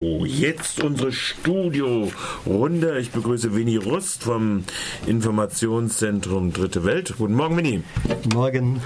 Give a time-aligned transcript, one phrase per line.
[0.00, 3.00] Oh, jetzt unsere Studio-Runde.
[3.00, 4.62] Ich begrüße Winnie Rust vom
[5.08, 7.14] Informationszentrum Dritte Welt.
[7.18, 7.82] Guten Morgen, Winnie.
[8.06, 8.80] Guten Morgen.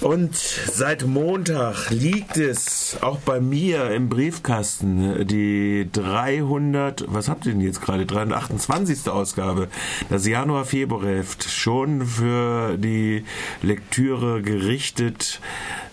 [0.00, 7.52] Und seit Montag liegt es auch bei mir im Briefkasten die 300, was habt ihr
[7.52, 9.08] denn jetzt gerade, 328.
[9.08, 9.68] Ausgabe,
[10.10, 13.24] das Januar-Februar-Heft, schon für die
[13.62, 15.40] Lektüre gerichtet,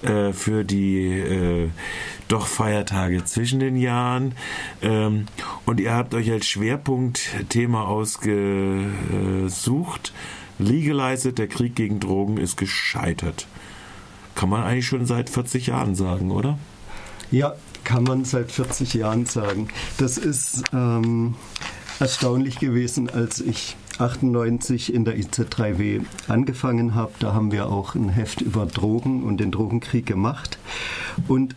[0.01, 1.69] äh, für die äh,
[2.27, 4.35] doch Feiertage zwischen den Jahren.
[4.81, 5.27] Ähm,
[5.65, 8.33] und ihr habt euch als Schwerpunktthema ausgesucht.
[10.59, 13.47] Legalized, der Krieg gegen Drogen ist gescheitert.
[14.35, 16.57] Kann man eigentlich schon seit 40 Jahren sagen, oder?
[17.31, 19.67] Ja, kann man seit 40 Jahren sagen.
[19.97, 21.35] Das ist ähm,
[21.99, 27.13] erstaunlich gewesen, als ich 98 in der IZ3W angefangen habe.
[27.19, 30.57] Da haben wir auch ein Heft über Drogen und den Drogenkrieg gemacht.
[31.27, 31.55] Und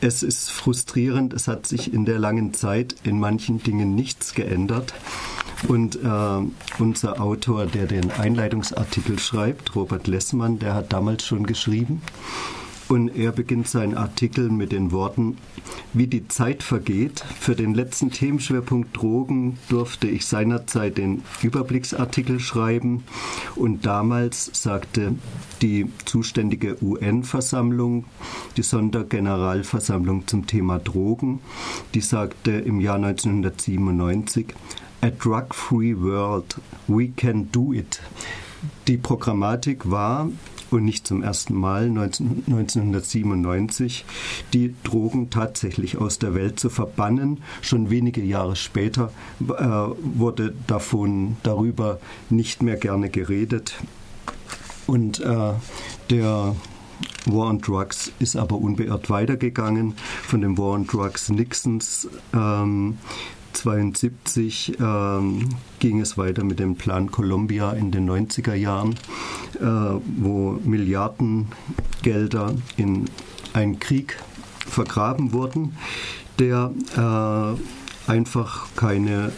[0.00, 4.92] es ist frustrierend, es hat sich in der langen Zeit in manchen Dingen nichts geändert.
[5.68, 12.02] Und äh, unser Autor, der den Einleitungsartikel schreibt, Robert Lessmann, der hat damals schon geschrieben.
[12.86, 15.38] Und er beginnt seinen Artikel mit den Worten,
[15.94, 17.24] wie die Zeit vergeht.
[17.40, 23.04] Für den letzten Themenschwerpunkt Drogen durfte ich seinerzeit den Überblicksartikel schreiben.
[23.56, 25.14] Und damals sagte
[25.62, 28.04] die zuständige UN-Versammlung,
[28.58, 31.40] die Sondergeneralversammlung zum Thema Drogen,
[31.94, 34.54] die sagte im Jahr 1997,
[35.04, 36.56] A drug-free world,
[36.88, 38.00] we can do it.
[38.88, 40.30] Die Programmatik war,
[40.70, 44.06] und nicht zum ersten Mal 19, 1997,
[44.54, 47.42] die Drogen tatsächlich aus der Welt zu verbannen.
[47.60, 53.74] Schon wenige Jahre später äh, wurde davon darüber nicht mehr gerne geredet.
[54.86, 55.52] Und äh,
[56.08, 56.56] der
[57.26, 59.96] War on Drugs ist aber unbeirrt weitergegangen.
[60.22, 62.96] Von dem War on Drugs Nixons ähm,
[63.54, 68.94] 1972 ähm, ging es weiter mit dem Plan Columbia in den 90er Jahren,
[69.60, 69.64] äh,
[70.16, 73.06] wo Milliardengelder in
[73.52, 74.18] einen Krieg
[74.66, 75.76] vergraben wurden,
[76.38, 79.30] der äh, einfach keine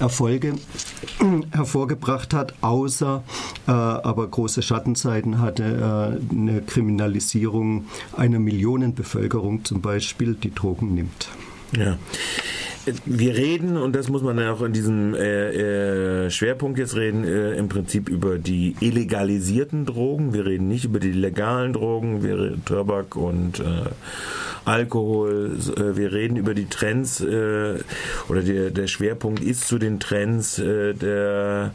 [0.00, 0.54] Erfolge
[1.52, 3.22] hervorgebracht hat, außer
[3.68, 7.86] äh, aber große Schattenseiten hatte äh, eine Kriminalisierung
[8.16, 11.28] einer Millionenbevölkerung zum Beispiel, die Drogen nimmt.
[11.76, 11.96] Ja
[13.04, 17.24] wir reden, und das muss man ja auch in diesem äh, äh, Schwerpunkt jetzt reden,
[17.24, 20.32] äh, im Prinzip über die illegalisierten Drogen.
[20.32, 23.90] Wir reden nicht über die legalen Drogen, wir Tabak und äh,
[24.64, 25.58] Alkohol.
[25.76, 27.78] Äh, wir reden über die Trends äh,
[28.28, 31.72] oder der, der Schwerpunkt ist zu den Trends der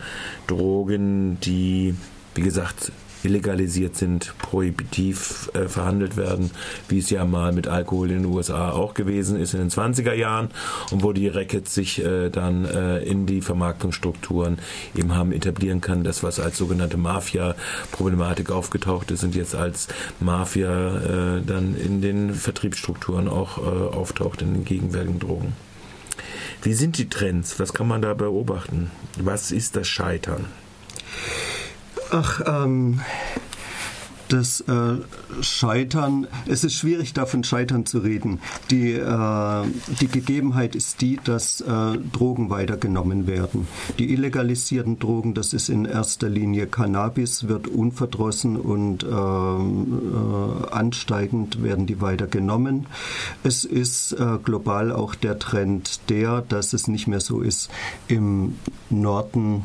[0.47, 1.95] Drogen, die,
[2.35, 2.91] wie gesagt,
[3.23, 6.51] illegalisiert sind, prohibitiv äh, verhandelt werden,
[6.87, 10.13] wie es ja mal mit Alkohol in den USA auch gewesen ist in den 20er
[10.13, 10.49] Jahren
[10.91, 14.59] und wo die Rackets sich äh, dann äh, in die Vermarktungsstrukturen
[14.95, 16.03] eben haben etablieren kann.
[16.03, 19.87] Das, was als sogenannte Mafia-Problematik aufgetaucht ist und jetzt als
[20.19, 25.53] Mafia äh, dann in den Vertriebsstrukturen auch äh, auftaucht, in den gegenwärtigen Drogen.
[26.61, 27.59] Wie sind die Trends?
[27.59, 28.91] Was kann man da beobachten?
[29.19, 30.45] Was ist das Scheitern?
[32.11, 33.01] Ach, ähm,
[34.29, 34.97] das äh,
[35.41, 38.39] Scheitern, es ist schwierig davon Scheitern zu reden.
[38.69, 39.63] Die, äh,
[40.01, 43.67] die Gegebenheit ist die, dass äh, Drogen weitergenommen werden.
[43.99, 51.63] Die illegalisierten Drogen, das ist in erster Linie Cannabis, wird unverdrossen und ähm, äh, ansteigend
[51.63, 52.87] werden die weitergenommen.
[53.43, 57.69] Es ist äh, global auch der Trend der, dass es nicht mehr so ist,
[58.07, 58.55] im
[58.89, 59.63] Norden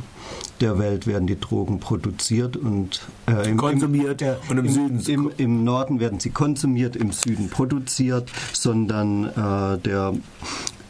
[0.61, 5.01] der Welt werden die Drogen produziert und äh, im, konsumiert im, und im, im Süden.
[5.07, 10.15] Im, Im, Norden werden sie konsumiert, im Süden produziert, sondern äh, der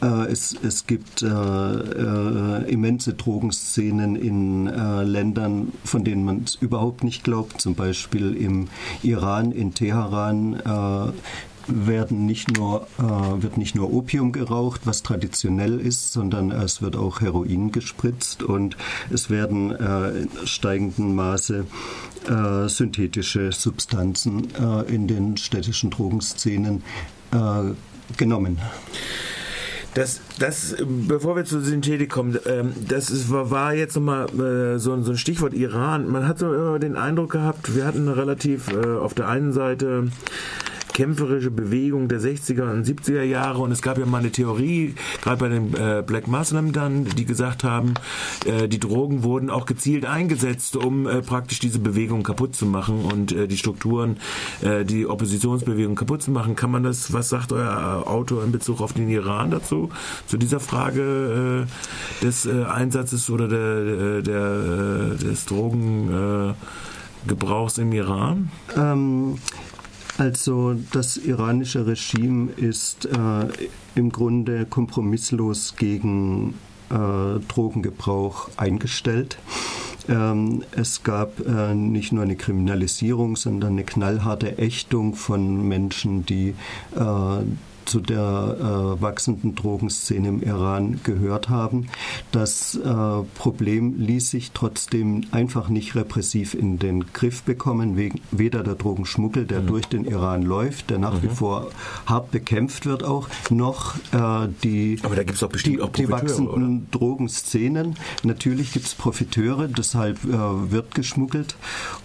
[0.02, 6.56] äh, es, es, gibt äh, äh, immense Drogenszenen in äh, Ländern, von denen man es
[6.56, 8.68] überhaupt nicht glaubt, zum Beispiel im
[9.02, 11.12] Iran, in Teheran, äh,
[11.66, 16.96] werden nicht nur, äh, wird nicht nur Opium geraucht, was traditionell ist, sondern es wird
[16.96, 18.76] auch Heroin gespritzt und
[19.10, 21.66] es werden äh, in steigendem Maße
[22.28, 26.82] äh, synthetische Substanzen äh, in den städtischen Drogenszenen
[27.32, 27.72] äh,
[28.16, 28.58] genommen.
[29.94, 34.94] Das, das, bevor wir zur Synthetik kommen, ähm, das ist, war jetzt nochmal äh, so,
[34.94, 36.08] ein Stichwort Iran.
[36.08, 40.08] Man hat so immer den Eindruck gehabt, wir hatten relativ auf der einen Seite
[40.92, 45.38] kämpferische Bewegung der 60er und 70er Jahre und es gab ja mal eine Theorie, gerade
[45.38, 47.94] bei den äh, Black Muslim dann, die gesagt haben,
[48.46, 53.04] äh, die Drogen wurden auch gezielt eingesetzt, um äh, praktisch diese Bewegung kaputt zu machen
[53.04, 54.18] und äh, die Strukturen,
[54.62, 56.56] äh, die Oppositionsbewegung kaputt zu machen.
[56.56, 59.90] Kann man das, was sagt euer Autor in Bezug auf den Iran dazu,
[60.26, 68.50] zu dieser Frage äh, des äh, Einsatzes oder der, der, äh, des Drogengebrauchs im Iran?
[68.76, 69.38] Ähm,
[70.22, 73.48] also das iranische Regime ist äh,
[73.96, 76.54] im Grunde kompromisslos gegen
[76.90, 79.36] äh, Drogengebrauch eingestellt.
[80.08, 86.54] Ähm, es gab äh, nicht nur eine Kriminalisierung, sondern eine knallharte Ächtung von Menschen, die
[86.94, 87.42] äh,
[87.84, 88.56] zu der
[88.98, 91.88] äh, wachsenden Drogenszene im Iran gehört haben.
[92.30, 98.62] Das äh, Problem ließ sich trotzdem einfach nicht repressiv in den Griff bekommen, wegen, weder
[98.62, 99.66] der Drogenschmuggel, der mhm.
[99.66, 101.22] durch den Iran läuft, der nach mhm.
[101.22, 101.70] wie vor
[102.06, 106.08] hart bekämpft wird auch, noch äh, die, Aber da gibt's doch bestimmt die, auch die
[106.10, 106.98] wachsenden oder?
[106.98, 107.96] Drogenszenen.
[108.22, 111.56] Natürlich gibt es Profiteure, deshalb äh, wird geschmuggelt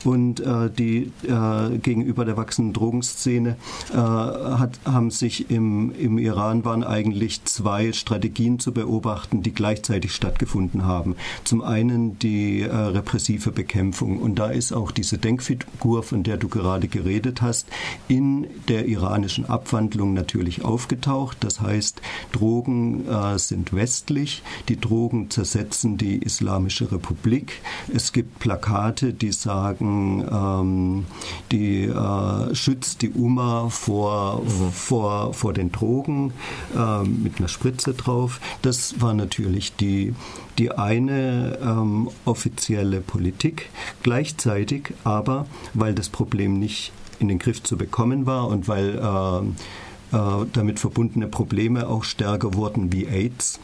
[0.03, 3.57] und äh, die äh, gegenüber der wachsenden Drogenszene
[3.93, 10.85] hat, haben sich im im, Iran waren eigentlich zwei Strategien zu beobachten, die gleichzeitig stattgefunden
[10.85, 11.15] haben.
[11.43, 14.17] Zum einen die äh, repressive Bekämpfung.
[14.19, 17.67] Und da ist auch diese Denkfigur, von der du gerade geredet hast,
[18.07, 21.37] in der iranischen Abwandlung natürlich aufgetaucht.
[21.41, 27.61] Das heißt, Drogen äh, sind westlich, die Drogen zersetzen die Islamische Republik.
[27.93, 31.05] Es gibt Plakate, die sagen, ähm,
[31.51, 34.71] die äh, schützt die Umma vor, mhm.
[34.71, 36.33] vor, vor den Drogen
[36.75, 38.39] äh, mit einer Spritze drauf.
[38.61, 40.13] Das war natürlich die,
[40.57, 43.69] die eine ähm, offizielle Politik.
[44.03, 50.15] Gleichzeitig aber, weil das Problem nicht in den Griff zu bekommen war und weil äh,
[50.15, 53.59] äh, damit verbundene Probleme auch stärker wurden wie AIDS,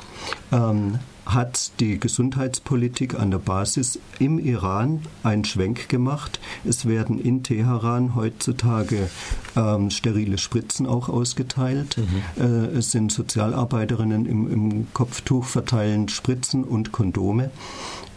[0.51, 6.40] ähm, hat die Gesundheitspolitik an der Basis im Iran einen Schwenk gemacht.
[6.66, 9.10] Es werden in Teheran heutzutage
[9.56, 11.98] ähm, sterile Spritzen auch ausgeteilt.
[11.98, 12.44] Mhm.
[12.44, 17.52] Äh, es sind Sozialarbeiterinnen im, im, Kopftuch verteilen Spritzen und Kondome.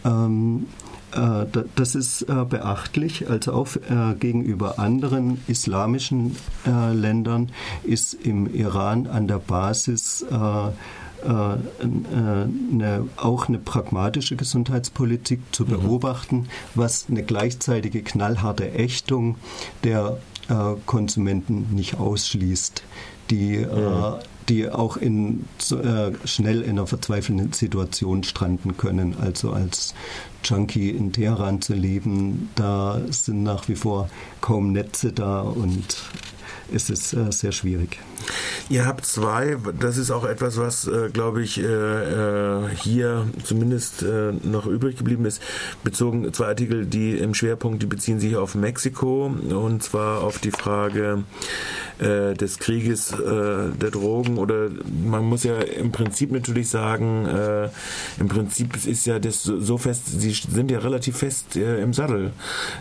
[0.03, 0.67] Ähm,
[1.13, 1.45] äh,
[1.75, 3.29] das ist äh, beachtlich.
[3.29, 7.49] Also auch äh, gegenüber anderen islamischen Ländern
[7.83, 10.35] ist im Iran an der Basis äh,
[11.23, 15.69] eine, auch eine pragmatische Gesundheitspolitik zu mhm.
[15.69, 19.35] beobachten, was eine gleichzeitige knallharte Ächtung
[19.83, 20.17] der
[20.49, 22.83] äh, Konsumenten nicht ausschließt,
[23.29, 24.19] die mhm
[24.49, 29.15] die auch in, äh, schnell in einer verzweifelnden Situation stranden können.
[29.19, 29.93] Also als
[30.43, 34.09] Junkie in Teheran zu leben, da sind nach wie vor
[34.41, 35.97] kaum Netze da und
[36.73, 37.99] es ist äh, sehr schwierig.
[38.69, 44.03] Ihr habt zwei, das ist auch etwas, was, äh, glaube ich, äh, äh, hier zumindest
[44.03, 45.41] äh, noch übrig geblieben ist,
[45.83, 50.51] bezogen zwei Artikel, die im Schwerpunkt, die beziehen sich auf Mexiko und zwar auf die
[50.51, 51.23] Frage
[51.99, 53.17] äh, des Krieges äh,
[53.79, 54.69] der Drogen oder
[55.03, 57.27] man muss ja im Prinzip natürlich sagen,
[58.19, 62.31] im Prinzip ist ja das so fest, sie sind ja relativ fest im Sattel,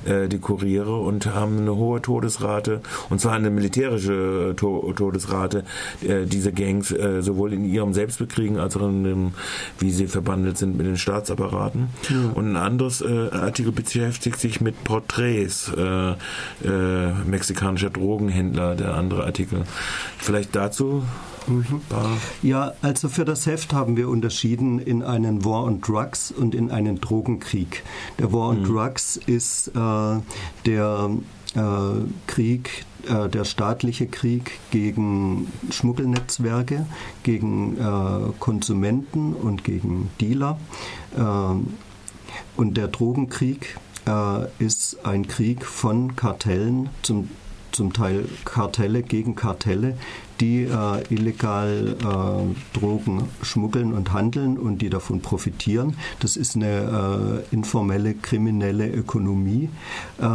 [0.07, 2.81] die Kuriere und haben eine hohe Todesrate
[3.11, 5.65] und zwar eine militärische Todesrate Todesrate
[6.03, 9.33] äh, dieser Gangs äh, sowohl in ihrem Selbstbekriegen als auch in dem,
[9.79, 11.89] wie sie verbandelt sind mit den Staatsapparaten.
[12.09, 12.31] Ja.
[12.35, 19.25] Und ein anderes äh, Artikel beschäftigt sich mit Porträts äh, äh, mexikanischer Drogenhändler, der andere
[19.25, 19.65] Artikel.
[20.19, 21.03] Vielleicht dazu.
[22.43, 26.71] Ja, also für das Heft haben wir unterschieden in einen War on Drugs und in
[26.73, 27.85] einen Drogenkrieg.
[28.19, 28.65] Der War on mhm.
[28.65, 30.21] Drugs ist äh,
[30.67, 31.11] der
[31.55, 31.61] äh,
[32.27, 36.87] Krieg äh, der staatliche Krieg gegen Schmuggelnetzwerke,
[37.23, 40.59] gegen äh, Konsumenten und gegen Dealer.
[41.17, 41.21] Äh,
[42.57, 47.29] und der Drogenkrieg äh, ist ein Krieg von Kartellen, zum,
[47.73, 49.97] zum Teil Kartelle gegen Kartelle,
[50.41, 55.97] die äh, illegal äh, Drogen schmuggeln und handeln und die davon profitieren.
[56.21, 59.69] Das ist eine äh, informelle kriminelle Ökonomie,
[60.19, 60.27] äh,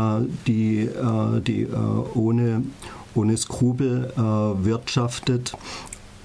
[0.47, 1.75] die, äh, die äh,
[2.15, 2.63] ohne,
[3.13, 5.53] ohne Skrupel wirtschaftet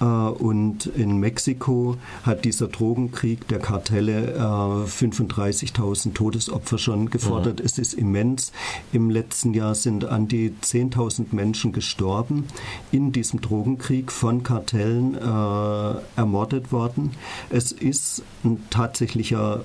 [0.04, 7.60] und in Mexiko hat dieser Drogenkrieg der Kartelle 35.000 äh, Todesopfer schon gefordert.
[7.60, 7.64] Mhm.
[7.64, 8.52] Es ist immens.
[8.92, 12.44] Im letzten Jahr sind an die 10.000 Menschen gestorben
[12.92, 17.12] in diesem Drogenkrieg von Kartellen äh, ermordet worden.
[17.48, 19.64] Es ist ein tatsächlicher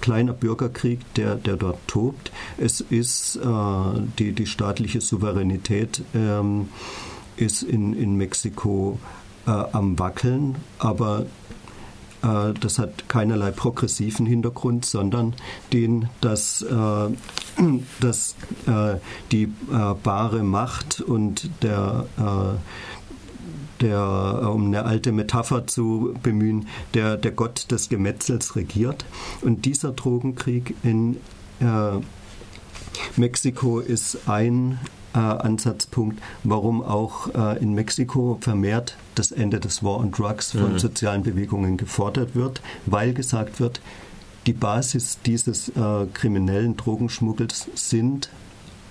[0.00, 2.32] kleiner Bürgerkrieg, der, der dort tobt.
[2.56, 6.68] Es ist äh, die, die staatliche Souveränität ähm,
[7.36, 8.98] ist in, in Mexiko
[9.48, 11.26] äh, am Wackeln, aber
[12.22, 15.34] äh, das hat keinerlei progressiven Hintergrund, sondern
[15.72, 17.08] den, dass, äh,
[18.00, 18.36] dass
[18.66, 18.96] äh,
[19.32, 22.06] die äh, bare Macht und der
[23.80, 29.04] der, um eine alte Metapher zu bemühen, der, der Gott des Gemetzels regiert.
[29.40, 31.18] Und dieser Drogenkrieg in
[31.60, 32.00] äh,
[33.16, 34.80] Mexiko ist ein
[35.14, 40.74] äh, Ansatzpunkt, warum auch äh, in Mexiko vermehrt das Ende des War on Drugs von
[40.74, 40.78] mhm.
[40.78, 43.80] sozialen Bewegungen gefordert wird, weil gesagt wird,
[44.46, 48.30] die Basis dieses äh, kriminellen Drogenschmuggels sind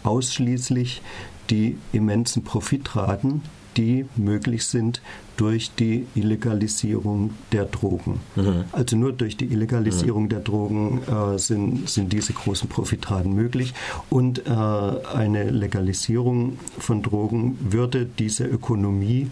[0.03, 1.01] ausschließlich
[1.49, 3.41] die immensen Profitraten,
[3.77, 5.01] die möglich sind
[5.37, 8.19] durch die Illegalisierung der Drogen.
[8.35, 8.65] Mhm.
[8.71, 10.29] Also nur durch die Illegalisierung mhm.
[10.29, 13.73] der Drogen äh, sind, sind diese großen Profitraten möglich.
[14.09, 19.29] Und äh, eine Legalisierung von Drogen würde diese Ökonomie,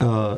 [0.00, 0.36] äh,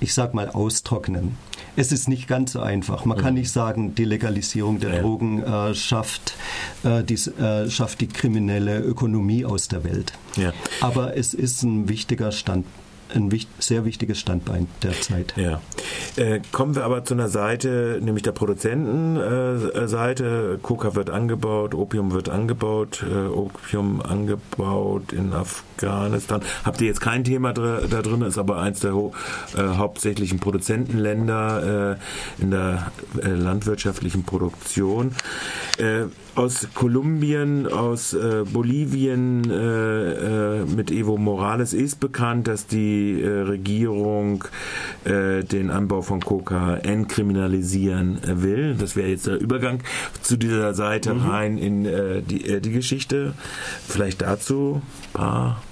[0.00, 1.36] ich sag mal, austrocknen.
[1.74, 3.04] Es ist nicht ganz so einfach.
[3.04, 3.40] Man kann mhm.
[3.40, 5.00] nicht sagen, die Legalisierung der.
[5.00, 6.34] Drogen äh, schafft,
[6.84, 10.12] äh, die, äh, schafft die kriminelle Ökonomie aus der Welt.
[10.36, 10.52] Ja.
[10.80, 12.81] Aber es ist ein wichtiger Standpunkt
[13.14, 15.34] ein sehr wichtiges Standbein der Zeit.
[15.36, 15.60] Ja.
[16.16, 20.54] Äh, kommen wir aber zu einer Seite, nämlich der Produzentenseite.
[20.54, 26.42] Äh, Coca wird angebaut, Opium wird angebaut, äh, Opium angebaut in Afghanistan.
[26.64, 29.10] Habt ihr jetzt kein Thema da drin, ist aber eins der äh,
[29.56, 31.96] hauptsächlichen Produzentenländer
[32.38, 32.92] in der
[33.22, 35.14] landwirtschaftlichen Produktion
[36.34, 43.28] aus Kolumbien, aus äh, Bolivien äh, äh, mit Evo Morales ist bekannt, dass die äh,
[43.28, 44.44] Regierung
[45.04, 48.74] äh, den Anbau von Coca entkriminalisieren will.
[48.78, 49.82] Das wäre jetzt der Übergang
[50.22, 51.20] zu dieser Seite mhm.
[51.20, 53.34] rein in äh, die, die Geschichte.
[53.86, 55.62] Vielleicht dazu ein paar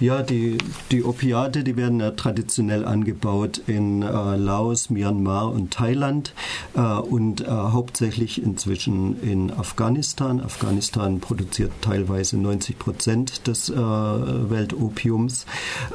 [0.00, 0.56] ja, die,
[0.90, 6.32] die Opiate, die werden ja traditionell angebaut in äh, Laos, Myanmar und Thailand
[6.74, 10.40] äh, und äh, hauptsächlich inzwischen in Afghanistan.
[10.40, 15.44] Afghanistan produziert teilweise 90 Prozent des äh, Weltopiums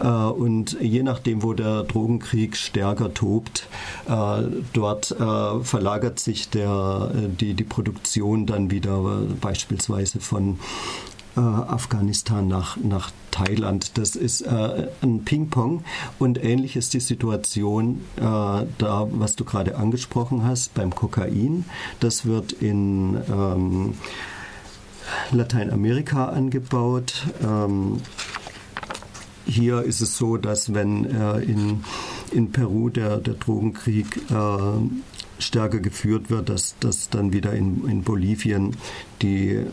[0.01, 3.67] äh, und je nachdem, wo der Drogenkrieg stärker tobt,
[4.07, 4.43] äh,
[4.73, 5.15] dort
[5.63, 10.59] verlagert sich der, die, die Produktion dann wieder beispielsweise von
[11.35, 13.97] äh, Afghanistan nach, nach Thailand.
[13.97, 15.83] Das ist äh, ein Ping-Pong
[16.19, 21.65] und ähnlich ist die Situation äh, da, was du gerade angesprochen hast beim Kokain.
[21.99, 23.93] Das wird in ähm,
[25.31, 27.27] Lateinamerika angebaut.
[27.43, 28.01] Ähm,
[29.45, 31.83] hier ist es so, dass wenn äh, in,
[32.31, 38.03] in Peru der, der Drogenkrieg äh, stärker geführt wird, dass, dass dann wieder in, in
[38.03, 38.75] Bolivien
[39.21, 39.65] die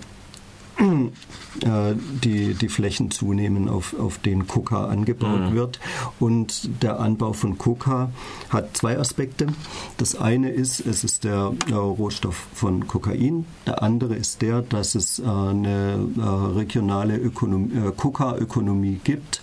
[2.24, 5.54] die, die Flächen zunehmen, auf, auf denen Coca angebaut mhm.
[5.54, 5.80] wird.
[6.18, 8.10] Und der Anbau von Coca
[8.48, 9.46] hat zwei Aspekte.
[9.96, 13.46] Das eine ist, es ist der äh, Rohstoff von Kokain.
[13.66, 19.40] Der andere ist der, dass es äh, eine äh, regionale Ökonomie, äh, Coca-Ökonomie gibt,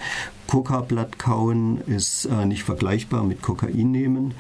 [0.50, 4.34] Coca-Blatt kauen ist äh, nicht vergleichbar mit Kokain nehmen.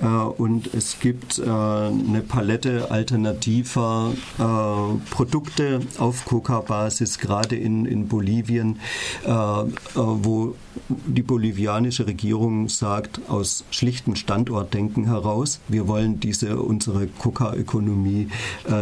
[0.00, 8.08] Äh, und es gibt äh, eine Palette alternativer äh, Produkte auf Coca-Basis, gerade in, in
[8.08, 8.80] Bolivien,
[9.26, 10.54] äh, äh, wo
[10.88, 18.28] die bolivianische Regierung sagt, aus schlichtem Standortdenken heraus, wir wollen diese unsere Coca-Ökonomie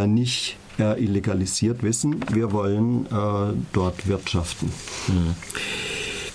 [0.07, 3.07] nicht illegalisiert wissen, wir wollen
[3.73, 4.71] dort wirtschaften.
[5.07, 5.35] Hm.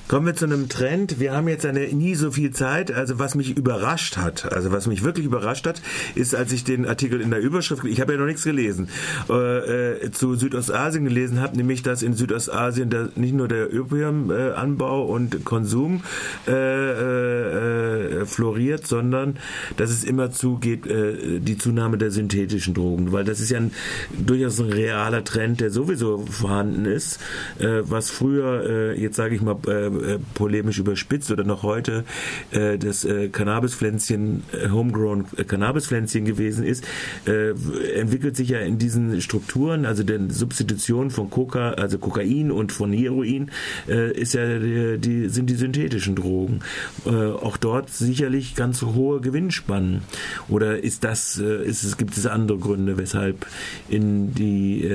[0.10, 1.20] Kommen wir zu einem Trend.
[1.22, 2.92] Wir haben jetzt eine, nie so viel Zeit.
[2.92, 5.82] Also was mich überrascht hat, also was mich wirklich überrascht hat,
[6.14, 8.90] ist, als ich den Artikel in der Überschrift, ich habe ja noch nichts gelesen,
[9.30, 15.06] äh, äh, zu Südostasien gelesen habe, nämlich dass in Südostasien der, nicht nur der Opiumanbau
[15.06, 16.04] und Konsum
[16.48, 19.38] äh, äh, floriert, sondern
[19.78, 23.72] dass es immer zugeht, äh, die Zunahme der synthetischen Drogen, weil das ist ja ein,
[24.12, 27.20] durchaus ein realer Trend, der sowieso vorhanden ist,
[27.60, 29.56] äh, was früher, äh, jetzt sage ich mal,
[30.02, 32.04] äh, polemisch überspitzt oder noch heute
[32.52, 36.84] äh, das äh, Cannabispflänzchen, homegrown Cannabispflänzchen gewesen ist,
[37.26, 42.92] entwickelt sich ja in diesen Strukturen, also der Substitution von Coca, also Kokain und von
[42.92, 43.52] Heroin,
[43.88, 46.60] ist ja die, die, sind die synthetischen Drogen.
[47.06, 50.02] Auch dort sicherlich ganz hohe Gewinnspannen.
[50.50, 53.46] Oder ist das, ist gibt es andere Gründe, weshalb
[53.90, 54.90] in die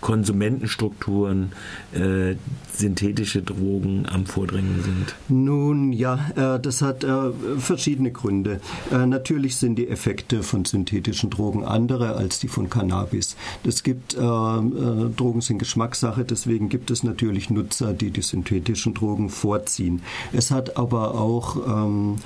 [0.00, 1.52] Konsumentenstrukturen
[2.72, 5.14] synthetische Drogen am Vordringen sind?
[5.28, 8.60] Nun ja, äh, das hat äh, verschiedene Gründe.
[8.90, 13.36] Äh, natürlich sind die Effekte von synthetischen Drogen andere als die von Cannabis.
[13.64, 20.02] Es gibt Drogen sind Geschmackssache, deswegen gibt es natürlich Nutzer, die die synthetischen Drogen vorziehen.
[20.32, 22.16] Es hat aber auch ähm,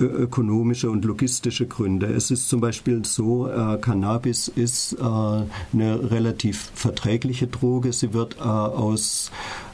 [0.00, 2.06] ökonomische und logistische Gründe.
[2.06, 7.92] Es ist zum Beispiel so, äh, Cannabis ist äh, eine relativ verträgliche Droge.
[7.92, 9.30] Sie wird äh, aus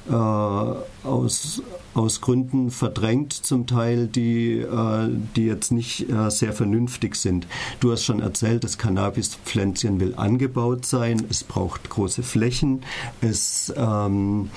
[0.08, 1.62] äh, aus,
[1.94, 7.46] aus Gründen verdrängt, zum Teil, die, äh, die jetzt nicht äh, sehr vernünftig sind.
[7.80, 12.82] Du hast schon erzählt, das Cannabispflänzchen will angebaut sein, es braucht große Flächen,
[13.20, 14.50] es ähm,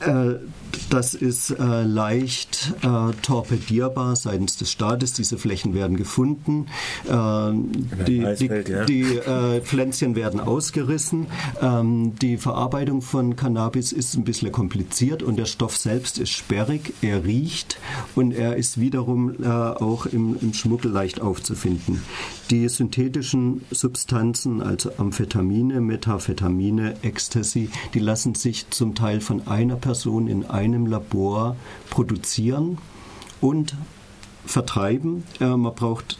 [0.00, 0.34] äh,
[0.90, 5.12] das ist äh, leicht äh, torpedierbar seitens des Staates.
[5.12, 6.66] Diese Flächen werden gefunden.
[7.04, 7.52] Äh,
[8.06, 8.84] die, Eisfeld, die, ja.
[8.84, 11.26] die äh, Pflänzchen werden ausgerissen.
[11.60, 16.94] Ähm, die Verarbeitung von Cannabis ist ein bisschen kompliziert und der Stoff selbst ist sperrig.
[17.02, 17.78] Er riecht
[18.14, 22.02] und er ist wiederum äh, auch im, im Schmuggel leicht aufzufinden.
[22.50, 30.28] Die synthetischen Substanzen, also Amphetamine, Metaphetamine, Ecstasy, die lassen sich zum Teil von einer Person
[30.28, 31.56] in einem Labor
[31.90, 32.78] produzieren
[33.40, 33.74] und
[34.46, 35.24] vertreiben.
[35.40, 36.18] Äh, man braucht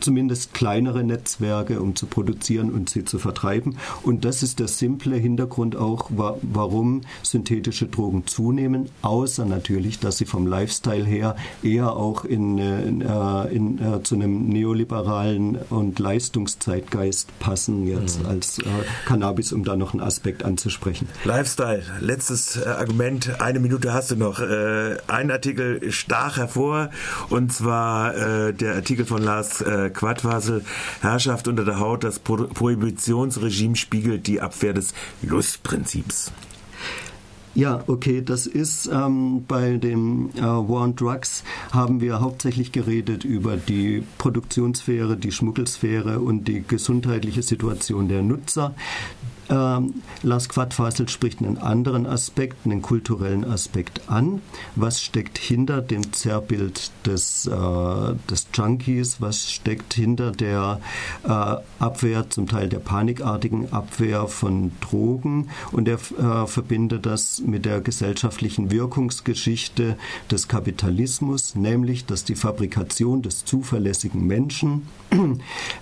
[0.00, 3.78] zumindest kleinere Netzwerke, um zu produzieren und sie zu vertreiben.
[4.02, 10.24] Und das ist der simple Hintergrund auch, warum synthetische Drogen zunehmen, außer natürlich, dass sie
[10.24, 17.38] vom Lifestyle her eher auch in, in, äh, in, äh, zu einem neoliberalen und Leistungszeitgeist
[17.38, 18.28] passen jetzt mhm.
[18.28, 18.64] als äh,
[19.06, 21.08] Cannabis, um da noch einen Aspekt anzusprechen.
[21.24, 24.40] Lifestyle, letztes äh, Argument, eine Minute hast du noch.
[24.40, 26.90] Äh, ein Artikel stach hervor
[27.30, 28.12] und zwar
[28.52, 30.64] der Artikel von Lars äh, Quadwasel,
[31.00, 36.32] Herrschaft unter der Haut, das Pro Prohibitionsregime spiegelt die Abwehr des Lustprinzips.
[37.56, 43.24] Ja, okay, das ist ähm, bei dem äh, War on Drugs haben wir hauptsächlich geredet
[43.24, 48.74] über die Produktionssphäre, die Schmuggelsphäre und die gesundheitliche Situation der Nutzer.
[49.48, 54.42] Ähm, Lars Quadfasel spricht einen anderen Aspekt, einen kulturellen Aspekt an.
[54.74, 59.20] Was steckt hinter dem Zerrbild des, äh, des Junkies?
[59.20, 60.80] Was steckt hinter der
[61.24, 65.50] äh, Abwehr, zum Teil der panikartigen Abwehr von Drogen?
[65.72, 69.96] Und er äh, verbindet das mit der gesellschaftlichen Wirkungsgeschichte
[70.30, 74.88] des Kapitalismus, nämlich, dass die Fabrikation des zuverlässigen Menschen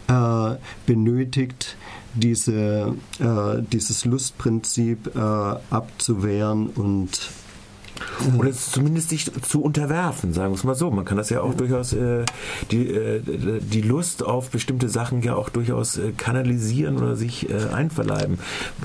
[0.09, 0.57] äh,
[0.87, 1.77] benötigt,
[2.15, 7.31] diese, äh, dieses Lustprinzip äh, abzuwehren und
[8.39, 10.91] oder zumindest sich zu unterwerfen, sagen wir es mal so.
[10.91, 12.25] Man kann das ja auch durchaus, äh,
[12.71, 13.21] die, äh,
[13.61, 18.39] die Lust auf bestimmte Sachen ja auch durchaus äh, kanalisieren oder sich äh, einverleiben.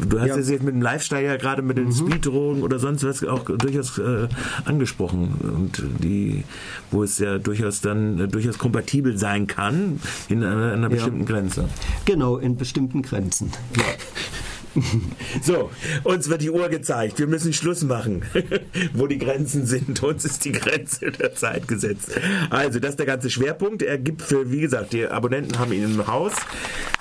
[0.08, 0.38] Du hast ja.
[0.38, 1.94] jetzt mit dem Lifestyle ja gerade mit den mhm.
[1.94, 4.28] Speeddrogen oder sonst was auch durchaus äh,
[4.66, 5.36] angesprochen.
[5.42, 6.44] Und die,
[6.92, 11.26] wo es ja durchaus dann äh, durchaus kompatibel sein kann in einer, einer bestimmten ja.
[11.26, 11.70] Grenze.
[12.06, 13.52] Genau, in bestimmten Grenzen.
[13.76, 13.84] Ja.
[15.42, 15.70] So,
[16.04, 17.20] uns wird die Uhr gezeigt.
[17.20, 18.24] Wir müssen Schluss machen,
[18.94, 20.02] wo die Grenzen sind.
[20.04, 22.12] Uns ist die Grenze der Zeit gesetzt.
[22.50, 23.82] Also, das ist der ganze Schwerpunkt.
[23.82, 26.34] Er gibt für, wie gesagt, die Abonnenten haben ihn im Haus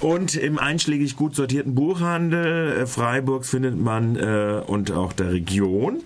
[0.00, 6.02] und im einschlägig gut sortierten Buchhandel äh, Freiburgs findet man äh, und auch der Region.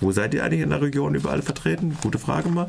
[0.00, 1.96] Wo seid ihr eigentlich in der Region überall vertreten?
[2.02, 2.68] Gute Frage mal.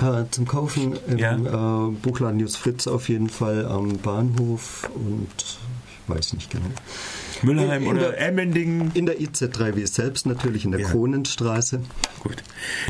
[0.00, 1.36] Äh, zum Kaufen im ja.
[1.36, 5.58] äh, Buchladen News Fritz auf jeden Fall am Bahnhof und ich
[6.08, 6.70] weiß nicht genau.
[7.42, 8.90] Müllheim in, in oder der, Emmendingen.
[8.94, 10.88] In der IZ3W selbst natürlich, in der ja.
[10.88, 11.80] Kronenstraße.
[12.20, 12.42] Gut.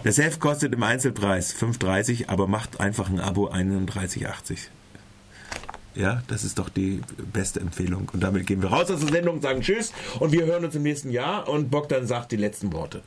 [0.05, 4.59] Das Heft kostet im Einzelpreis 5,30, aber macht einfach ein Abo 31,80.
[5.95, 7.01] Ja, das ist doch die
[7.33, 8.09] beste Empfehlung.
[8.13, 10.83] Und damit gehen wir raus aus der Sendung, sagen Tschüss und wir hören uns im
[10.83, 13.03] nächsten Jahr und Bogdan sagt die letzten Worte.